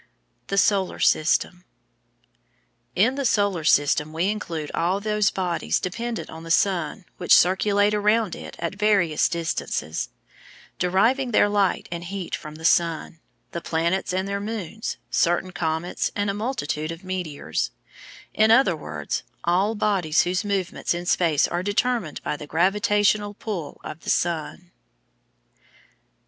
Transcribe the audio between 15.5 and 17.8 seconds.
comets and a multitude of meteors: